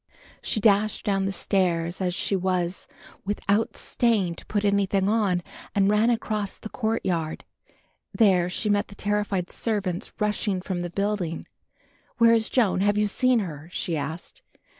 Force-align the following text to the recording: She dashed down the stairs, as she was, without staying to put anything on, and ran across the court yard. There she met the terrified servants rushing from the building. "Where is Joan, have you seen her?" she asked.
She 0.41 0.59
dashed 0.59 1.05
down 1.05 1.25
the 1.25 1.31
stairs, 1.31 2.01
as 2.01 2.15
she 2.15 2.35
was, 2.35 2.87
without 3.23 3.77
staying 3.77 4.33
to 4.33 4.45
put 4.47 4.65
anything 4.65 5.07
on, 5.07 5.43
and 5.75 5.91
ran 5.91 6.09
across 6.09 6.57
the 6.57 6.69
court 6.69 7.05
yard. 7.05 7.43
There 8.11 8.49
she 8.49 8.67
met 8.67 8.87
the 8.87 8.95
terrified 8.95 9.51
servants 9.51 10.11
rushing 10.19 10.59
from 10.59 10.81
the 10.81 10.89
building. 10.89 11.45
"Where 12.17 12.33
is 12.33 12.49
Joan, 12.49 12.81
have 12.81 12.97
you 12.97 13.05
seen 13.05 13.41
her?" 13.41 13.69
she 13.71 13.95
asked. 13.95 14.41